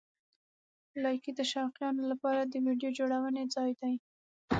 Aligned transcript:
لایکي 1.03 1.31
د 1.35 1.41
شوقیانو 1.51 2.01
لپاره 2.11 2.41
د 2.45 2.53
ویډیو 2.65 2.89
جوړونې 2.99 3.43
ځای 3.55 3.71
دی. 3.81 3.93